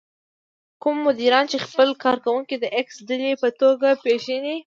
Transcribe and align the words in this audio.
کوم 0.81 0.97
مديران 1.07 1.45
چې 1.51 1.57
خپل 1.65 1.89
کار 2.03 2.17
کوونکي 2.25 2.55
د 2.59 2.65
ايکس 2.75 2.95
ډلې 3.09 3.31
په 3.41 3.49
توګه 3.61 3.87
پېژني. 4.03 4.55